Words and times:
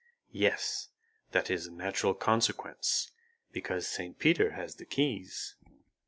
"Yes, 0.31 0.89
that 1.29 1.51
is 1.51 1.67
a 1.67 1.71
natural 1.71 2.15
consequence, 2.15 3.11
because 3.51 3.87
St. 3.87 4.17
Peter 4.17 4.53
has 4.53 4.77
the 4.77 4.85
keys." 4.87 5.55